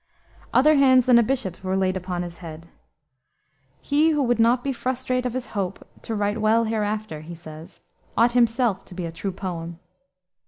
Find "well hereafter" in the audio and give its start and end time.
6.41-7.21